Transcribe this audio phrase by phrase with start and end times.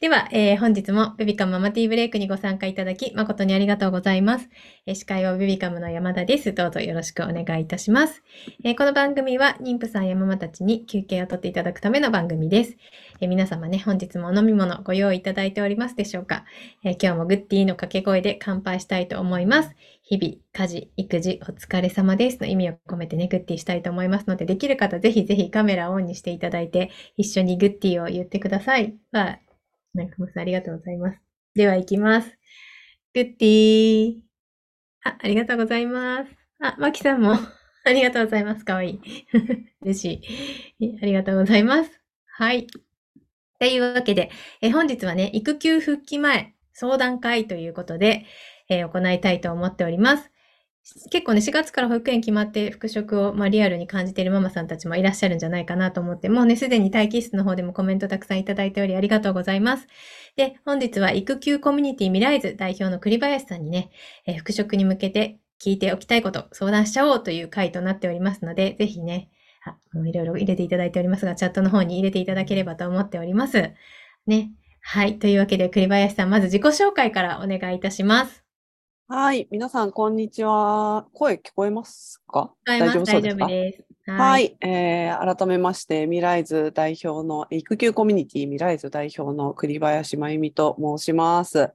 [0.00, 4.48] では、えー本日もベビカムママティーブレイクにご参加いただき誠にありがとうございます。
[4.86, 6.54] えー司会はベビカムの山田です。
[6.54, 8.22] どうぞよろしくお願いいたします。
[8.62, 12.76] えーこの番組は妊婦さんやママたちに休憩をとっていただくための番組です。
[13.20, 16.44] えー皆様ね、本日もお飲み物ご用意いただいておりますでしょうか、
[16.84, 19.74] えー今日もグッディの掛け声で乾杯したいと思います。
[20.04, 28.94] 日々、家事、育児、お疲れ様ですの意味を込めてね、グッディしたいと思いますので、できる方ぜひぜひカメラをオンにしていただいて、一緒にグッディを言ってください。
[29.10, 29.40] は、
[29.94, 31.20] なんかもさんありがとうございます。
[31.54, 32.38] では行きます。
[33.14, 34.20] グッディー。
[35.04, 36.30] あ、ありがとうございます。
[36.60, 37.32] あ、マキさんも
[37.84, 38.64] ありがとうございます。
[38.64, 39.00] かわいい。
[39.82, 40.22] 嬉し
[40.80, 40.98] い。
[41.02, 42.00] ありがとうございます。
[42.26, 42.66] はい。
[43.58, 48.24] というわけで、え本日はね、育休復帰前相談会ということで、
[48.68, 50.30] えー行いたいと思っております。
[51.10, 59.86] 結構ね、4月から保育園決まって復職を、まあ、リアルに感じているママさんたちもいらっしゃるんじゃないかなと思って、もうね、すでに待機室の方でもコメントたくさんいただいておりありがとうございます。
[60.36, 63.90] で、本日は育休コミュニティ未来図代表の栗林さんにね、
[64.26, 69.28] えー復職に向けて聞いておきたいこと、相談しちゃおうという回となっておりますので、ぜひね、
[69.64, 73.72] あ、もういろいろ入れていただいておりますが、チャットの方に入れていただければと思っております。
[74.26, 74.52] ね。
[74.80, 75.18] はい。
[75.18, 78.47] というわけで、栗林さん、まず自己紹介からお願いいたします。
[79.10, 79.48] はい。
[79.50, 81.06] 皆さん、こんにちは。
[81.14, 82.52] 声聞こえますか？
[82.66, 83.46] 大丈夫そうですか？
[83.46, 83.72] 夫で
[84.04, 84.10] す。
[84.10, 84.38] は。
[84.38, 84.54] い。
[84.60, 91.70] えー改めまして、未来図代表の、育休コミュニティ未来図代表の栗林真由美と申します。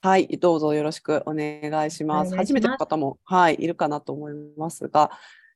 [0.00, 0.28] はい。
[0.38, 2.30] どうぞよろしくお願いします。
[2.30, 5.10] ます初めての方も、はい、いるかなと思いますが、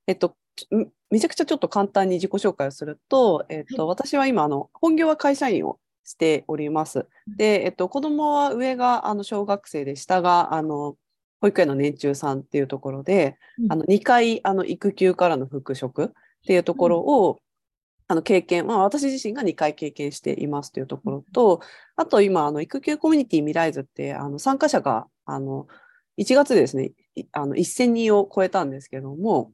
[0.06, 0.36] えっと、
[0.70, 7.06] んめちゃくちゃちょっと簡単に自己紹介をすると、えっと、私は今、あの、本業は会社員をしております。
[7.38, 10.96] で、えっと、子供は上があの小学生で、下があの
[11.42, 13.72] 保育園の年中さんっていうところで、うん。
[13.72, 16.08] あの2回あの育休からの復職っ
[16.46, 17.40] ていうところを、
[18.08, 21.60] あの経験、まあ、私自身が2回経験していますというところと、
[21.96, 25.66] あと今、あの育休コミュニティ未来図ってあの参加者があの
[26.18, 29.52] 1月でですね、いあの1000人を超えたんですけども、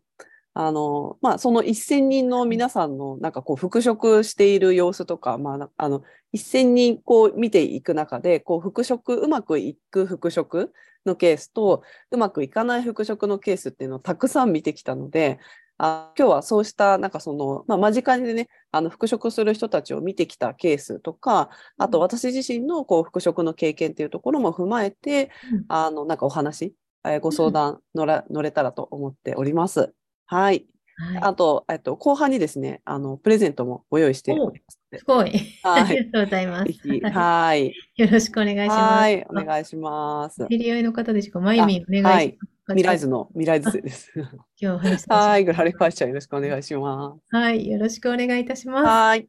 [0.53, 6.03] あのまあ、その1000人の皆さんのなんかこう復職している様子とか、まあな、あの
[6.35, 10.73] 1000人こう見ていく中でこう復職うまくいく復職
[11.07, 15.39] のケースとうまくいかない復職のケースっていうのをたくさん見てきたので
[15.79, 26.75] あ今日はそうしたなんかその、まあ、間近でねあの復職する人たちを見てきたケースとかあと私自身のこう復職の経験っていうところも踏まえてうんあのなんかお話、
[27.05, 29.95] えーご相談乗ら乗れたらと思っております。
[30.27, 30.67] はい。
[30.99, 31.19] はい。
[31.23, 35.31] あと、えっと、後半にですね、あの、プレゼントもご用意しておりますのすごい。
[35.63, 36.81] はいありがとうございまで、す。
[36.89, 37.69] ははい。
[37.97, 39.05] いよろしくお願いします。
[39.05, 40.47] はい、おあ願いします。
[40.51, 42.15] 知り合いの方でしかまゆみん、お願いします。
[42.15, 42.39] はい
[42.71, 44.13] 未来図の未来図です。
[44.61, 47.67] 今日はい、まグラリファイちゃんよろしくお願いしまはい。
[47.69, 48.69] よろしくお願いいたしす。
[48.69, 48.85] ます。
[48.87, 49.29] はい、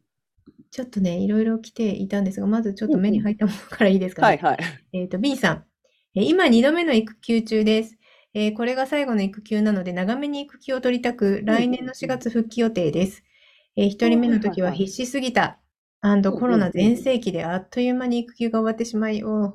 [0.72, 4.28] ちょっとね、いろいろ来ていたんですが、まずちょっと目に入ったものからいいですかね。
[4.28, 4.58] はい、はい。
[4.94, 5.66] えっと、B さん。
[6.16, 7.99] えー今2度目の育休中です。
[8.34, 13.24] えーこれが最後の育休なので、長めに育休を取りたく、来年の4月復帰予定です。
[13.76, 15.60] え1人目の時は必死すぎた。
[16.38, 19.54] コロナ全盛期であっという間に育休が終わってしまい、おー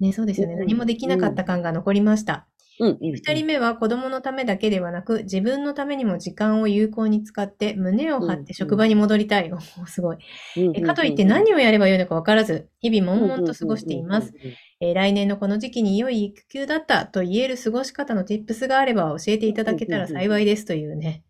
[0.00, 0.54] ね、そうですよね。
[0.54, 2.49] うん何もできなかった感が残りました。
[2.80, 3.12] うん、うん。
[3.12, 9.52] 2人目は子供のためだけではなく、自分のためにも時間を有効に使って、胸を張って職場に戻りたい。
[9.52, 10.16] おーすごい。
[10.56, 14.32] うんえかといって何をやればよいのか分からず、日々悶々と過ごしています。。
[14.80, 21.22] えー来年のこの時期に良い育休だったと言える過ごし方の tips があれば教えていただけたら幸いですというね、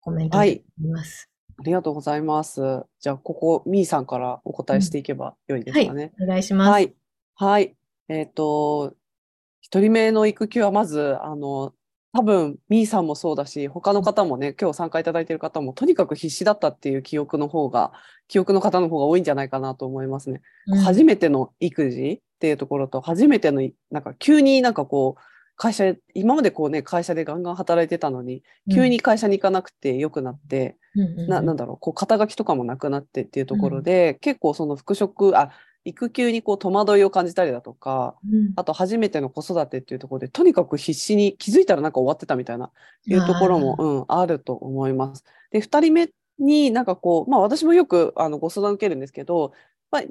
[0.00, 1.30] コメントをはいいただきます。
[1.58, 2.62] ありがとうございます。
[3.00, 6.12] じゃあ、ここ、みーさんからお答えしていけばよいですかね。
[6.22, 6.70] お願いします。
[6.70, 6.94] はい。
[7.34, 7.76] はい。
[8.08, 8.94] えっ、と、
[9.70, 11.72] 一人目の育休はまず、あの、
[12.12, 17.92] 多分、みーさんもそうだし、他の方もね、今日参加いただいている方も、とにかく必死だったっていう記憶の方が、
[18.26, 20.42] 記憶の方の方が多いんじゃないかなと思いますね。
[20.66, 20.78] うん。
[20.80, 25.20] 初めての育児っていうところと、初めてのい、なんか急になんかこう、
[25.54, 28.42] 会社、今までこうね、会社でガンガン働いてたのに、
[28.74, 31.28] 急に会社に行かなくてよくなって、うんうんうん。
[31.28, 35.52] な、なんだろう、こう、肩書きとかもなくなってっていうところで、結構その復職、あ、
[35.84, 42.70] 育休にこう戸惑いを感じたりだとか、うんあと初めての子育てっていうところで、とにかく必死に気づいたらなんか終わってたみたいな、
[43.06, 45.24] いうところも、うん、あると思います。
[45.50, 49.52] で、二人目になんかこう、まあ私もよくあのご相談受けるんですけど、
[49.90, 50.02] まあ、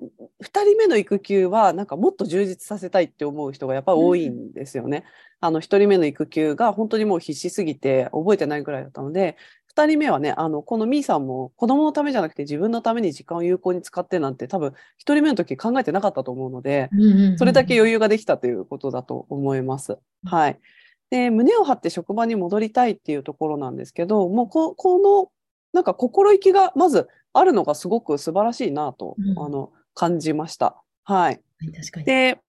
[0.41, 5.05] 二人目の育休はなんかもっと充実させたいって思う人がやっぱり多いんですよね。
[5.39, 9.37] あの一人目の育休が本当にもう必死すぎて覚えてないぐらいだったので、
[9.79, 16.89] 二人目はね、あの、このみーさんも子供のためじゃなくて自分のために時間を有効に使ってなんて多分一人目の時考えてなかったと思うので、
[17.37, 19.97] それだけ余裕ができたということだと思います。
[20.25, 20.59] はい。
[21.09, 25.31] で、胸を張って職場に戻りたいっていうところなんですけど、もうこ、この、
[25.73, 30.75] なんか心意気がまずあるのがすごく素晴らしいなと、うんあの、感じました。
[31.03, 31.41] はい。
[31.75, 32.05] 確かに。
[32.05, 32.39] で、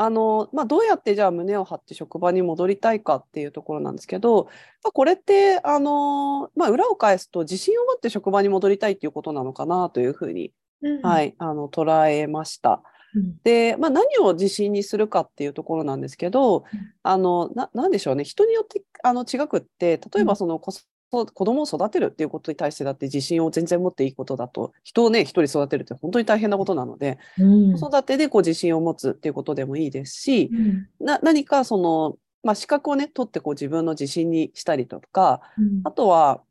[0.00, 4.44] あの、まあ、どうやってじゃあ胸を張って職場に戻りたいかっていうところなんですけど、
[4.84, 10.52] まあ、これって、あの、まあ、裏を返すと自信を持って職場に戻りたいっていうことなのかなというふうに、
[10.82, 12.82] うんはい、あの、捉えました。
[13.14, 16.64] うんで、まあ、何を自信にするかっていうところなんですけど、
[17.02, 18.22] あの、な、なんでしょうね。
[18.22, 20.72] 人によって、あの、違くって、例えばその子
[21.10, 27.78] 子供を育てるっていうことに対してだって自信を全然持っていいことだと、人をね、一人育てるって本当に大変なことなので、うん。
[27.78, 30.88] 子育てでこう自信を持つっていうことでもいいですし、うん。
[31.00, 35.80] な、何かその、まあ、資格をね、取ってこう自分の自信にしたりとか、うん。
[35.84, 36.42] あとは、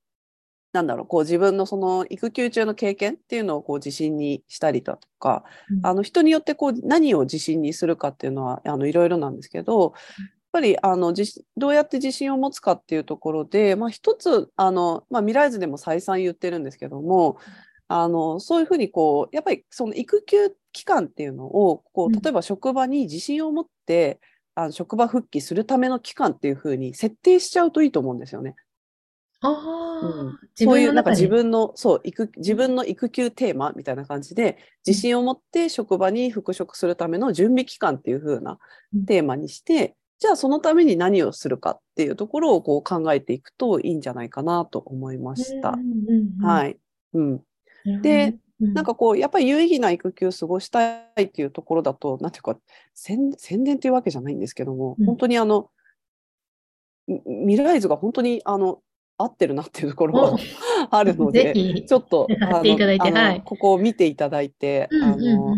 [0.74, 5.86] なんだろう、こう自分のその育休中の経験っていうのをこう自信にしたりだとか、うん。
[5.86, 9.94] あの人によってこう何を自信にするかっていうのはあのいろいろなんですけど、
[10.52, 17.38] ぱりあの自どうやって自信を持つかっていうところで、まあ、一つあの、まあ、未来図でも再三言ってるんですけども、
[17.88, 22.16] あのそういうふうにこうやっぱりその育休期間っていうのをこうん。
[22.16, 24.20] う例えば職場に自信を持って、
[24.56, 28.56] あの職場復帰するための期間っていうふうに設定しちゃうといいと思うんですよね。
[29.42, 29.54] あう
[30.26, 30.30] ん。
[30.30, 38.58] あ、そういうなんか自分のそう育自分の育休テーマみたいな感じで自信を持って職場に復職するための準備期間っていう風な
[38.96, 39.06] うん。
[39.06, 45.76] テーマにしてじゃあそのために何をするかっていうところをこう考えていくといいんじゃないかなと思いました。
[46.42, 46.78] はい。
[47.14, 47.42] うん。
[48.02, 52.58] でなんかこうやっぱり有意義な育休を過ごしたいっていうところだとなんていうか
[52.96, 55.70] 宣宣伝っていうわけじゃないんですけども、うん本当にあの
[57.08, 58.80] み未来図が本当にあの
[59.18, 60.38] 合ってるなっていうところはお
[60.92, 61.54] あるので。
[61.88, 65.56] ちょっと、貼っていただいてあのはいここを見ていただいて、あの、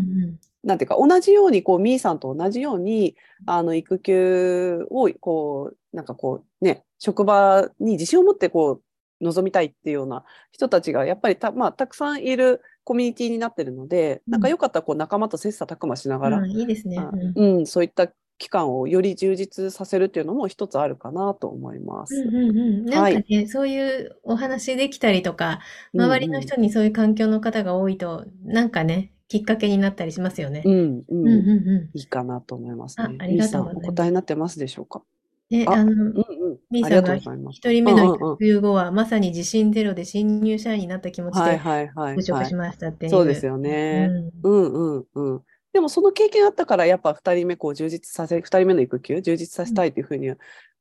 [0.69, 3.16] なんていうか、同じように、こう、みーさんと同じように、
[3.48, 8.81] あの、育休を、こう、なんかこう、ね、職場に自信を持って、こ
[9.19, 17.00] う、望みたいっていうような人たちが、やっぱりた、まあ、たくさんいるコミュニティになってるので、なんかよかったら、こう、仲間と切磋琢磨しながら、うんいいですね。
[17.00, 17.57] あうん。
[17.57, 22.13] うん、そういった期間をより充実させるっていうのも一つあるかなと思います。
[22.13, 25.62] うんうんうん、なんかね、そういうお話できたりとか、
[25.95, 30.64] 周りの人にそういう環境の方が多いと、なんかね、きっかけになったりしますよね。
[30.66, 33.16] うん、うん、うんうんういいかなと思いますね。
[33.20, 35.00] あありがとうございますお答えになってますでしょうか？
[35.00, 35.04] ん。
[35.50, 36.58] で、ああの、うんうん。
[36.72, 37.52] みーさんが。
[37.52, 42.56] 一人目の育休後は、まさに自信ゼロで新入社員になった気持ちはいではいはいはい復職し。
[42.56, 43.12] ましたっていう。
[43.12, 44.10] そうですよね。
[44.44, 45.42] うんうんうんうん。
[45.74, 50.32] でもその経験あったから、やっぱ2人目こう充実させ、2人目の育休、充実させたいというふうに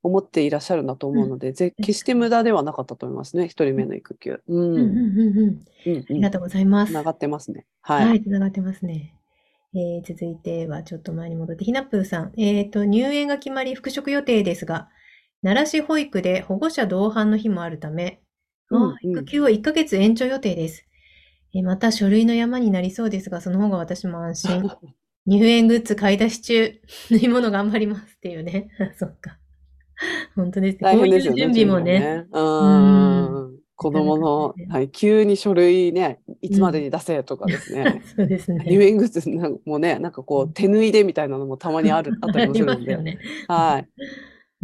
[0.03, 4.43] 思っていらっしゃるんだと思うので、ぜ決して無駄ではなかったと思いますね、1人目の育休。
[4.49, 4.75] うん。
[4.75, 5.65] うんうんうんうん。
[5.87, 6.91] うんうんありがとうございます。
[6.91, 7.67] つながってますね。
[7.83, 8.23] は、はいい。
[8.23, 9.15] つながってますね。
[9.75, 12.33] えー続いてはちょっと前に戻って、ひなぷーさん。
[12.41, 14.89] えっと、入園が決まり復職予定ですが、
[15.43, 18.21] 奈良市保育で保護者同伴の日もあるため、
[18.71, 20.85] あうんうん育休を1ヶ月延長予定です。
[21.55, 24.71] えーまた書類の山になりそうですが、その方が私も安心。
[25.27, 26.81] 入園グッズ買い出し中。
[27.11, 28.71] 縫い物頑張りますっていうね。
[28.99, 29.39] そっか。
[30.37, 30.81] 本当ですね。
[30.83, 31.43] 大変ですよね。
[31.43, 32.01] 準備もね。
[32.01, 32.27] ね。
[32.33, 33.59] うん。
[33.79, 38.03] 子供の、はい、急に書類ね、いつまでに出せとかですね。
[38.17, 38.65] そうですね。
[38.67, 42.97] 入園グッズなんかもね、なんかこう、手縫いでみたいなのもたまにある、 あったりもするんで。
[42.97, 43.19] ね。
[43.47, 43.89] はい。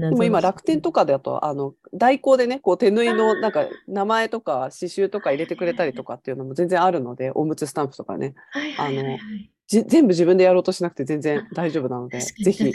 [0.01, 12.73] でも今、楽天とかだと、あの、代行でね、こう、手縫いの、なんか、名前とか、刺繍とか入れてくれたりとかっていうのも全然あるので、おむつスタンプとかね、はいはいはいはいじ全部自分でやろうとしなくて全然大丈夫なので、ぜひ。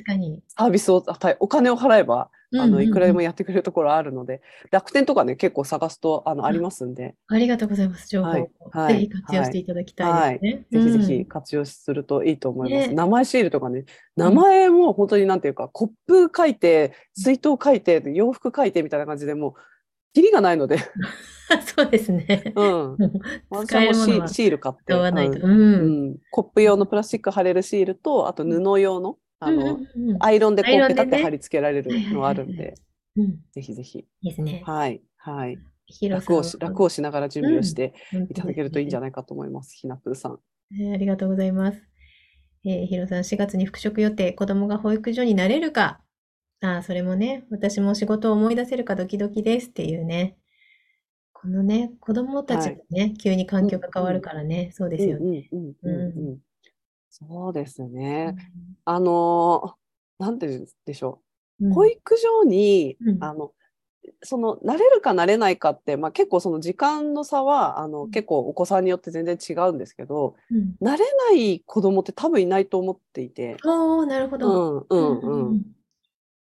[0.47, 4.41] サービスを、はいお金を払えば、あの、いくらでもやってくれるところあるので、
[4.71, 8.29] 楽天とかね、結構探すと、あの、ありますんで、ありがとうございます、情報。
[8.31, 8.87] を。
[8.87, 10.65] ぜひ活用していただきたいですね。
[10.71, 11.01] ぜひぜうん。
[11.19, 12.87] ひ活用するといいと思います。
[12.87, 12.93] ね。
[12.95, 19.53] 名前シールとかね、名前も本当になんていうか、コップ書いて、水筒書いて、洋服書いてみたいな感じでもう、
[20.13, 20.77] キリがないので、
[21.75, 22.53] そうですね。
[22.55, 22.97] うん。
[23.49, 24.93] 私もうシール買って、
[26.31, 29.79] コップ用のプラスチック貼れるシールと、あと布用の、あの、
[30.19, 32.75] アイロンでこうペタって貼り付けられるのがあるんで、
[33.51, 34.63] ぜひぜひ、いですね。
[34.65, 35.57] はい、はい。
[36.07, 37.93] 楽をし、楽をしながら準備をして
[38.29, 39.75] いただけるといいんじゃないかと思います。
[39.75, 40.33] ひなぷーさん。
[40.33, 40.37] あ
[40.97, 41.81] りがとうございます。
[42.65, 46.01] えー、ヒロさん、4月に復職予定、子供が保育所になれるか。
[46.61, 50.35] ああ、それもね、私も仕事を思い出せるかドキドキですっていうね。
[51.31, 55.47] このね、子供たちがね、急に環境が変わるからね、そうですよね。
[55.53, 56.37] うんうんうんうんうん。
[57.09, 58.31] そうですうね。
[58.31, 58.35] ん
[58.83, 61.21] あのー、なんて言うんでしょ
[61.61, 61.65] う。
[61.65, 63.53] うん保育所に、うんあの、
[64.23, 74.79] その、慣れるか慣れないかって、まあ結構その時間の差は、あの、結構お子さんによって全然違うんですけど、うん慣れない子供って多分いないと思っていて、おー、なるほうど。
[74.81, 75.19] んうん
[75.51, 75.61] うん。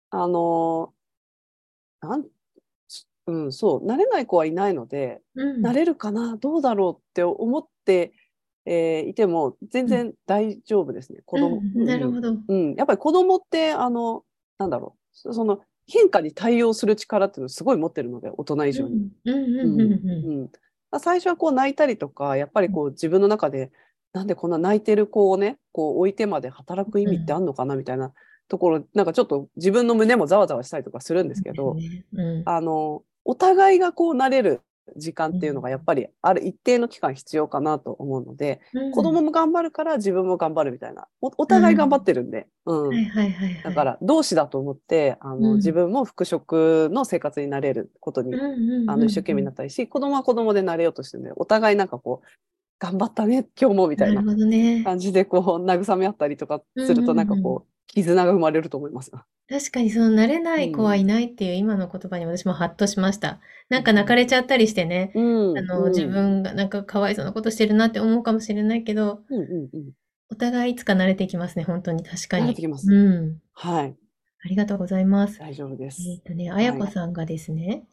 [0.10, 2.26] あのー、なん、
[3.28, 5.66] うん、そう、慣れない子はいないので、うん。
[5.66, 8.14] 慣れるかな、どうだろうって思って
[8.68, 11.22] えーいても全然大丈夫ですね。
[11.26, 11.58] 子供。
[11.58, 12.36] うんなるほど。
[12.48, 14.24] うん、やっぱり子供って、あの、
[14.58, 19.10] なんだろう、そその変化に対応する力っていうのをすごい持ってるので、大人以上に。
[19.26, 20.50] うんうんうんうんうんうん
[21.02, 23.72] 最初はこう泣いたりとか、やっぱりこう自分の中で、
[24.14, 28.14] なんでこんな泣いてる子をね、こう置いてまで働く意味ってあんのかなみたいな
[28.48, 31.76] ところ、なんかちょっと自分の胸もざわざわしたりとかするんですけど、
[32.14, 32.44] うん。
[32.46, 34.62] あの、お互いがこうなれる
[34.96, 38.92] 時間っていうのがやっぱりある一定の期間必要かなと思うので、うん。
[38.92, 43.08] 子供も頑張るから自分も頑張るみたいな、おお互い頑張ってるんで、うん。
[43.64, 45.56] だから同志だと思って、あの、うん。
[45.58, 48.34] 自分も復職の生活になれることに、
[48.88, 52.28] あの、一生懸命になったりし、子供は子供でなれようとしてるんで、お互いなんかこう、
[52.80, 54.22] 頑張ったね、今日もみたいな。
[54.84, 59.12] 感じでこう、慰め合ったりとかすると、なんかこう、絆が生まれると思います。
[59.50, 63.40] 確かにその慣れない子はいないっていう今の言葉に私もハッとしました。
[63.70, 65.58] なんか泣かれちゃったりしてね、うん。
[65.58, 69.92] あの、うん自分がなんかかわいそうなことしてるなって思うかもしれないけど、うんうんうん。
[70.30, 72.46] お互いいつか慣れてきますね、本当に確かに。
[72.46, 73.40] 慣れてきますうん。
[73.54, 73.96] はい。
[74.46, 75.40] ありがとうございます。
[75.40, 76.04] 大丈夫です。
[76.08, 77.84] えっとね、あやこさんがですね、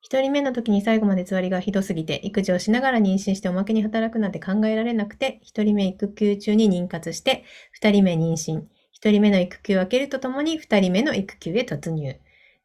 [0.00, 8.62] 一人目の時に最後までつわりがひどすぎて、育児をしながら妊娠しておまけに働くなんて考えられなくて、一人目育休中に妊活して、二人目妊娠、
[8.96, 12.18] 一人目の育休を明けるとともに二人目の育休へ突入。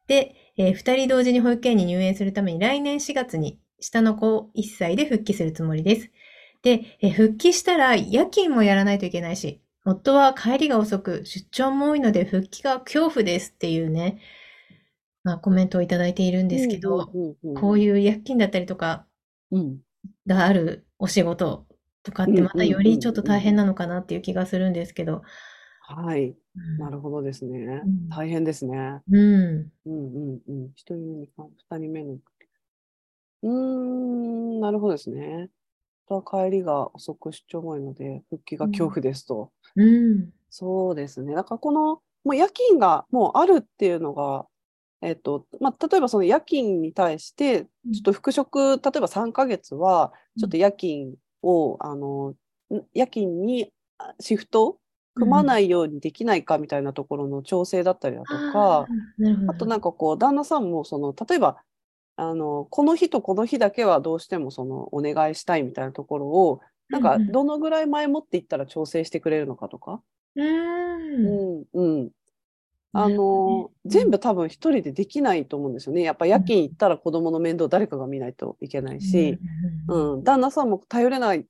[0.06, 6.10] で、えー二人同時に保育園に入園するために来年4月に下の子を1歳で復帰するつもりです。
[6.62, 14.20] で、えー復帰したら夜勤もやらないといけないし、夫は帰りが遅く、出張も多いので復帰が恐怖ですっていうね、
[15.24, 17.12] まあ、コメントをいただいているんですけど、
[17.54, 19.06] こういう夜勤だったりとか
[19.50, 19.82] うん。
[20.26, 21.66] があるお仕事
[22.02, 25.22] とかってまたよりちょっと大変なのかなっていう気がするんですけど。
[25.84, 26.36] はい。
[26.56, 27.84] うんなるほどですね。
[27.84, 29.02] うん大変ですね。
[29.10, 29.72] うん。
[29.86, 30.72] うんうんうん。
[30.76, 32.18] 一人目二人目の。
[33.42, 35.50] うーん、なるほどですね。
[36.08, 39.52] と帰りが遅く出張も多いので、復帰が恐怖ですと。
[39.76, 40.32] うん。
[40.50, 41.34] そうですね。
[41.34, 44.46] だからこの、もう夜勤がもうあるっていうのが、
[45.02, 47.68] えっと、まあ、例えばその夜勤に対して、ちょ
[48.00, 52.36] っと復職、例えば3ヶ月は、ちょっと夜勤を、あの、ん
[52.94, 54.78] 夜勤にあシフト
[55.14, 58.92] 組まないようにできないかみたいなところの調整だったりだとか、あ。
[59.46, 61.62] あとなんかこう、旦那さんも、その、例えば、
[62.16, 66.60] あの、この日とこの日だけはどうしてもその、お願いしたいみたいなところを、
[66.92, 70.02] なんか、どのぐらい前もっていったら調整してくれるのかとか、
[70.36, 71.42] うーん。
[71.42, 72.12] うん、うん。
[72.94, 73.64] あなるほどね。
[73.64, 76.02] の、全部多分一人でできないと思うんですよね。
[76.02, 79.38] やっぱ夜勤行ったら子供の面倒誰かが見ないといけないし、
[79.88, 80.14] うん。
[80.14, 81.46] うん、旦那さんも頼れない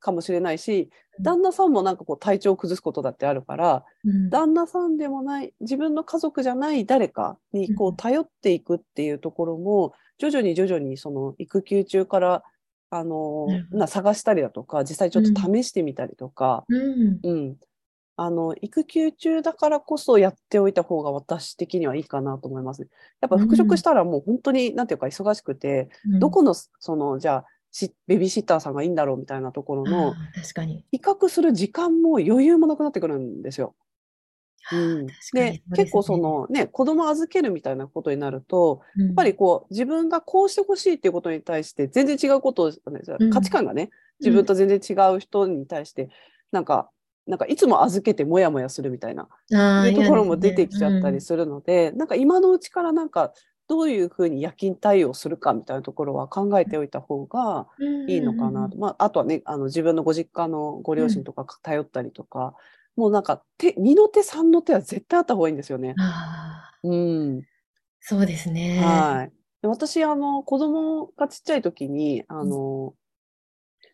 [0.00, 4.30] かもしれないし、旦那さんもなんかこう体調を崩すことだってあるから、うん。
[4.30, 7.96] 旦那さんでもない、自分の家族じゃない誰かにこううん。
[7.96, 12.42] 頼っていくっていうところも、徐々に徐々にその育休中から、
[12.88, 17.20] あのな探したりだとか、実際ちょっと試してみたりとか、うん。
[17.22, 17.56] うん。
[18.16, 22.88] あの、育休中だからこそやっておいた方が私的にはいいかなと思いますね。
[23.20, 30.86] やっぱ復職したらもう本当に、なんていうか忙しくて、うんどこの、その、じゃあ、しベビーシッターさんがいいんだろうみたいなところの、確かに。
[30.90, 33.74] 比較する時間も余裕もなくなってくるんですよ。
[34.72, 46.08] うん、ですね結構そのね、子供預けるみたいなことになると、ややっぱりこう、自分がこうしてほしいっていうことに対して、全然違うことを、うん価値観がね、自分と全然違う人に対して、
[46.50, 46.90] なんか、
[47.26, 49.28] なんかいつも預けてモヤモヤするみたいな、
[49.78, 53.32] いうところも出てきちゃったりすするので、なんか今のうちからなんか、
[53.68, 57.66] どういうふうに夜勤対応するかみたいなところは考えておいた方が
[58.06, 58.78] いいのかなと。
[58.78, 62.54] まあ、あとはね、あの自分のご実家のご両親とか頼ったりとか、
[62.96, 65.98] もうなんか手、二の手三の手は絶対あった方がいいんですよね。
[66.84, 67.44] うん。
[68.00, 69.10] そうですね。
[69.10, 69.32] はい。
[69.62, 72.94] で私、あの、子供がちっちゃい時に、あの、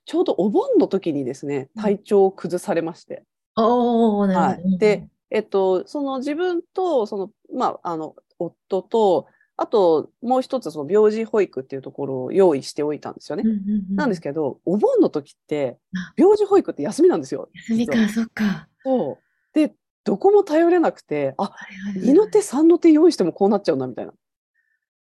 [0.05, 3.25] ちょうどお盆の時にですね、体調を崩されまして。
[3.57, 4.69] おおなるほど。
[4.69, 4.79] はい。
[4.79, 13.45] で、えっと、その自分と、その、まあ、あの、夫と、あと、もう一つ、その病児保育っていうところを用意しておいたんですよね。
[13.91, 17.49] なんですけけど、お盆の時ってあ、病児保育って休みなんですよ。
[17.55, 18.69] 休みか、そっか。
[18.83, 19.55] そう。
[19.55, 21.55] で、どこも頼れなくて、あ、
[21.97, 24.13] 二の手三の手用意してもこうなっちゃうな、みたいな。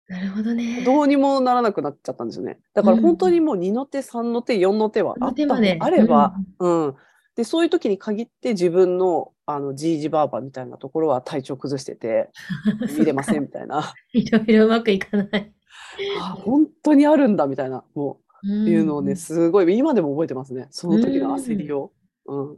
[0.09, 0.83] なるほどね。
[0.85, 2.59] どうにもならなくなっちゃったんですよね。
[2.75, 6.95] だからうん本当にもう2の手、3の手、4の手はあったのあれば、うん。
[7.37, 12.31] で、そういう時に限って自分の、あの、じいじばあばみたいなところは体調崩してて、
[12.99, 13.95] 見れませんみたいな。
[14.13, 15.55] いろいろうまくいかない。
[16.21, 20.69] あ、本当にあるんだみたいな、もう、いうのをね、んすごい、今でも覚えてますね。
[20.71, 21.93] その時の焦りを。
[22.27, 22.57] うん。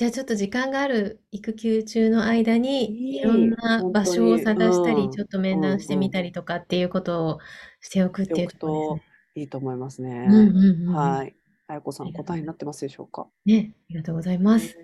[0.00, 7.38] じゃあちょっと時間がある育休中の間いにいいろんな場所を探したり、本当にちょっと面談してみたりとかっていうことを
[7.82, 9.00] しておくっていうところしておく
[9.40, 10.24] いいと思思いますね。
[10.26, 11.36] うんうんうんうんはい。
[11.66, 13.26] あやこさん、答えになってますでしょうか？
[13.44, 14.74] ね、ありがとうございます。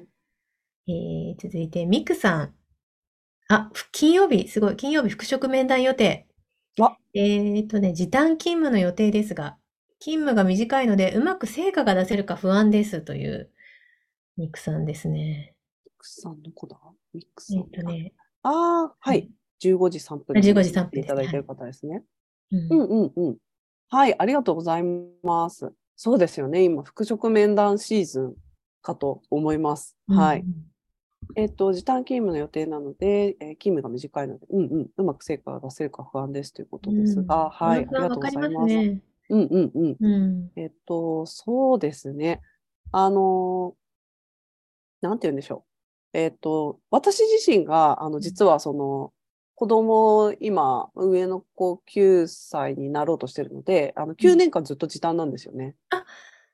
[0.86, 2.54] えー、続いて、ミクさん。
[3.48, 4.76] あ、ふ金曜日、すごい。
[4.76, 6.26] 金曜日、復職面談予定。
[6.76, 9.56] わえーとね、時短勤務の予定ですが、
[9.98, 13.50] 勤務が短いので、うまく成果が出せるか不安ですという、
[14.36, 15.54] ミクさんですね。
[15.84, 16.76] ミックスさんどこだ？
[17.14, 17.58] ミックさん。
[17.62, 18.12] ーとね、
[18.42, 19.30] ああ、はい。
[19.62, 22.02] 15時3分あ15時に3分いただいている方ですね。
[22.52, 23.36] うんうんうんうん。
[23.88, 24.82] はい、ありがとうござい
[25.22, 25.72] ます。
[25.96, 26.62] そうですよね。
[26.64, 28.34] 今、復職面談シーズン
[28.82, 29.96] かと思います。
[30.06, 30.44] はい。
[31.34, 38.74] えっと、時短勤務の予定なので、えー勤務が短いので、うんうん、うまく成果が出せるか不安ですということですが、はい、ありがとうございます。
[38.74, 39.96] うんうんうん。
[39.98, 40.50] うん。
[40.56, 42.42] えっと、そうですね。
[42.92, 43.74] あの、
[45.08, 45.64] なんて言うんでしょ
[46.14, 46.18] う。
[46.18, 49.12] えっと、私自身が、あの、実はその、
[49.54, 55.74] 子供、今、上の子9歳になろうとしてるので、あの、9年間ずっと時短なんですよね。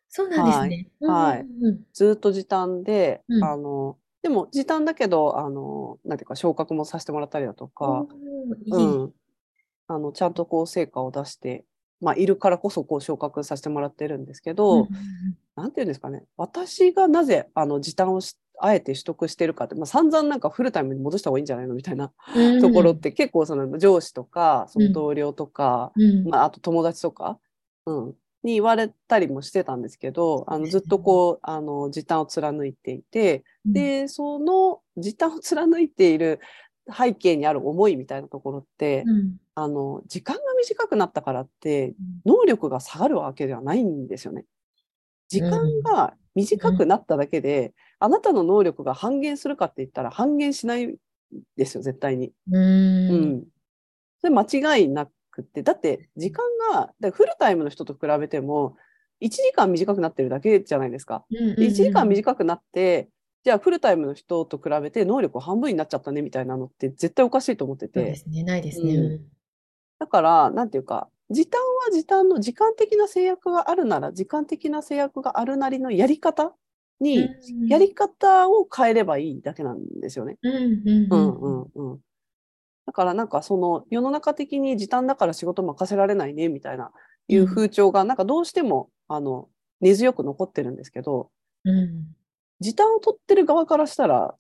[0.09, 0.89] そうなんですね。
[1.09, 8.07] はいうんうんずっと時短で、うんあの、でも時短だけど、あの、なんていうか、昇格もさせてもらったりだとうんか。
[8.71, 9.13] うん。
[9.89, 11.65] あの、ちゃんとこう、成果を出して、
[12.01, 14.89] まあ、いるからこそ、こう、昇格させてもらってるんですけど、うん
[15.57, 22.61] なんていうんですかね、私がなぜ、あの、時短をし、あえて取得してるかって、まあ、散々なんかフルタイムに戻した方がいいんじゃないのみたいなうん。
[22.61, 24.87] ところって、結構その上司とか、そうん。
[24.89, 26.25] の同僚とか、うん。
[26.29, 27.39] まあ、あと友達とか、
[27.87, 28.07] うん、
[28.45, 33.73] に言われたりもしてたんですけど、あの、ずっとこう、あの、時短を貫いていて、うん。
[33.73, 36.41] で、その時短を貫いている
[36.97, 39.37] 背景にある思いみたいなところって、うん。
[39.55, 41.95] あの、時間が短くなったからって、
[42.25, 44.45] 能力が下がるわけではないんですよね。
[45.33, 50.95] 時間が短くなっただけで、あなたの能力が半減するかって言ったら半減しない
[51.57, 52.33] ですよ、絶対に。
[52.51, 53.45] ううんん。
[54.21, 58.77] それ間違いなくって、だって時間が、だフルタイムの人と比べても、
[59.23, 61.25] 1時間短くなってるだけじゃないですか。
[61.31, 63.09] うんで1時間短くなって、
[63.45, 68.01] じゃあフルタイムの人と比べて能力半分になっちゃったねみたいなのって絶対おかしいと思ってて。
[68.01, 68.95] そうですね、ないですね。
[68.95, 69.21] うん
[69.99, 76.55] だから、なんていうか、時短は時短の時間的な制約があるなら、時間的な制約があるなりのやり方
[77.01, 77.67] に、うん。
[77.69, 80.39] やり方を変えればいいだけなんですよね。
[82.87, 86.91] だからなんかその世の中的に時短だから仕事任せられないねみたいな
[87.29, 89.49] いう風潮がなんかどうしてもあの
[89.81, 91.31] 根強く残ってるんですけど、
[91.65, 92.07] うん。
[92.61, 94.35] 時短を取ってる側からしたら、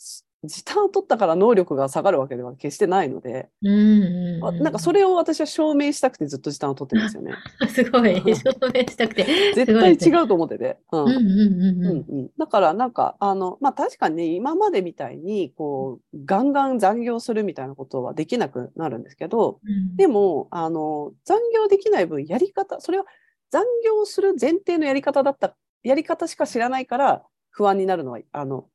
[0.44, 7.34] 時短を取ったから能力が下がるわけでは決してないので、うんあなんかそれを私は証明したくてずっと時短を取ってるんですよね。
[7.70, 9.24] すごい、 証明したくて。
[9.54, 10.78] 絶対違うと思ってて。
[10.90, 11.22] うんですね。
[11.22, 19.96] うんうんうんううんんうん、だからなんかあの、まあ、確かにね今までみたいにこうガンガン残業するみたいなことはできなくなるんですけどうん。
[19.96, 23.04] でもあの残業できない分やり方それは
[23.50, 28.66] 残業する前提のやり方だったやり方しか知らないから不安になるのはあの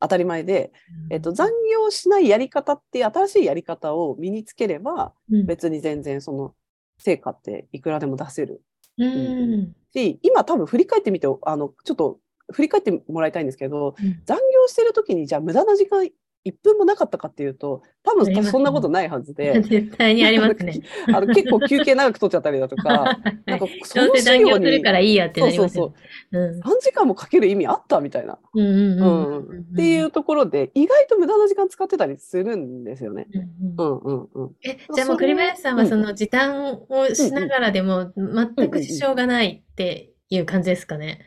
[0.00, 0.72] 当たり前で、
[1.10, 5.46] えっと、残業しないやり方っていう新しいやり方を身につければうん。
[5.46, 6.54] 別に全然その
[6.98, 8.62] 成果っていくらでも出せる。
[8.98, 9.74] うん。
[9.92, 12.18] し今多分振り返ってみてあのちょっと
[12.52, 14.22] 振り返ってもらいたいんですけどうん。
[14.24, 16.08] 残業してる時にじゃあ無駄な時間
[16.46, 19.60] 1分もなかったかっていうと多分そんなことないはずで。
[19.68, 20.80] 絶対にありますね。
[21.12, 25.94] あの結構休憩長く取っちゃったりだとか なんかその資料にからいいやってなりますそうよ。
[26.32, 26.60] うん。
[26.60, 29.04] 3時間もかける意味あったみたいな、うんうんう
[29.48, 33.26] うんんっていうところで意外と無駄な時間使ってたりするんですよね。
[33.78, 33.98] うんうん。
[34.04, 35.88] うんうんうん、え、じゃあもう栗林さんはうん。
[35.88, 41.20] その時短をしながらでも全く支障がないっていう感じですかね。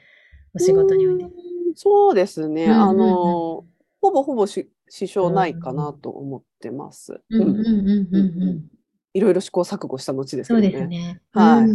[0.55, 1.23] お仕事において。
[1.25, 3.63] うんそうですね、あの
[4.01, 7.21] ほぼほぼし支障ないかなと思ってます。
[9.13, 10.71] いろいろ試行錯誤した後ですけそうどね。
[10.71, 11.21] ですね。
[11.31, 11.69] はい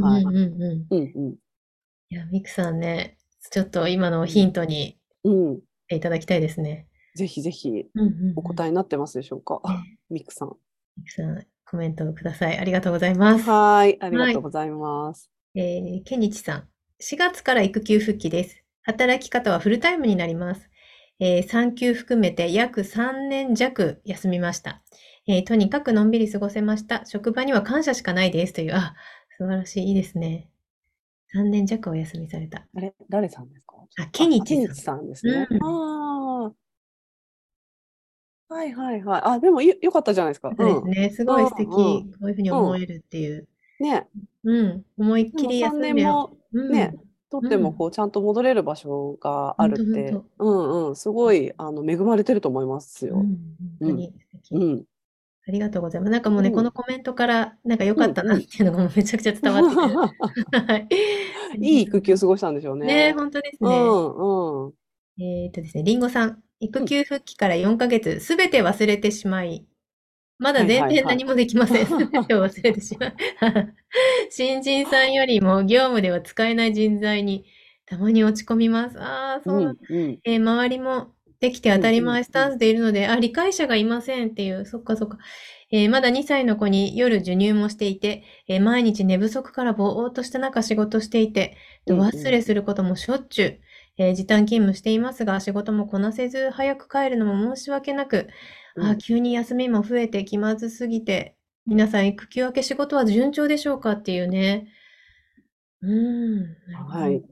[2.10, 3.16] いや、ミクさんね、
[3.50, 6.86] ちょっと今のヒントにうん、いただきたいですね。
[7.16, 7.86] ぜひぜひ
[8.36, 9.62] お答えになってますでしょうか？
[10.10, 10.56] ミクさん。
[10.96, 12.58] ミクさん、コメントをください。
[12.58, 13.48] ありがとうございます。
[13.48, 15.30] はい、ありがとうございます。
[15.54, 16.68] えー、ケニチさん。
[17.02, 18.62] 4月から育休復帰です。
[18.82, 20.68] 働き方はフルタイムになります。
[21.20, 24.82] えー産休含めて約3年弱休みました。
[25.26, 27.04] えーとにかくのんびり過ごせました。
[27.06, 28.52] 職場には感謝しかないです。
[28.52, 28.94] という、あ、
[29.38, 29.88] 素晴らしい。
[29.88, 30.50] いいですね。
[31.34, 32.66] 3年弱お休みされた。
[32.76, 33.76] あれ、誰さんですか？
[33.98, 34.74] あ、ケニチさん。
[34.74, 35.46] チさんですね。
[35.50, 36.54] うんああ。
[38.54, 39.22] はいはいはい。
[39.24, 40.52] あ、でもよよかったじゃないですか。
[40.56, 41.10] そうですね。
[41.10, 41.66] すごい素敵。
[41.70, 43.48] こういうふうに思えるっていう。
[43.80, 43.86] うん。
[43.86, 44.06] ね、
[44.44, 44.84] うん。
[44.98, 46.94] 思いっでも3きり休んで年もうんね、
[47.40, 53.16] とってもうんこうちゃんと戻れる場所があるってほんと、うんうん、すごいあの恵まれてると思いますよ。
[53.80, 54.12] うん。
[54.52, 54.84] うん。
[55.46, 56.10] ありがとうございます。
[56.10, 59.94] なんかもうね、うんこのコメントから、なんか良かったなっていうのがめちゃくちゃ伝わってくる。
[60.66, 60.88] はい。
[61.60, 62.86] いい育休過ごしたんでしょうね。
[62.86, 63.78] ね、本当ですうね。
[63.78, 64.72] んうん。
[65.22, 69.66] えっとですね、りんごさん、育休復帰から4ヶ月、すべて忘れてしまい、
[70.38, 71.86] まだ全はいはいはい然何もできません。
[71.86, 73.14] すべてを忘れてしまう。
[74.30, 77.44] 新人さんよりも業務では使えない人材に
[77.86, 79.00] たまに落ち込みます。
[79.00, 79.82] ああ、そうなんだ。
[79.88, 85.18] うんえー周りもできて当たり前スタンスでいるので、あ、理解者がいませんっていう、そっかそっか。
[85.70, 93.60] えーまだ2歳の子に夜授乳もしていて、えー毎日寝不足からぼーっとした中仕事していて、度忘れすることもしょっちゅう、
[93.98, 98.28] えー時短勤務していますが、仕事もこなせず、早く帰るのも申し訳なく、
[98.76, 104.68] うんあ、急に休みも増えて気まずすぎて、皆さん育休明け仕事は順調でしょうかっていうね。
[105.82, 106.38] うーん。
[106.40, 107.24] なるほどはい。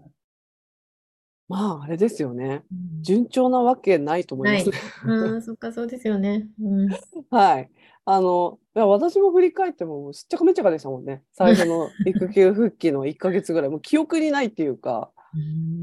[1.48, 2.64] まあ、あれですよね。
[2.70, 4.78] うん順調なわけないと思いますね。
[5.06, 6.46] うん、そっか、そうですよね。
[6.62, 6.88] うん。
[7.30, 7.68] はい。
[8.04, 11.24] あの、いや私も振り返っても、しっちゃかめっちゃかでしたもんね。
[11.32, 13.70] 最初の 育休復帰の1ヶ月ぐらい。
[13.70, 15.10] もう記憶にないっていうか、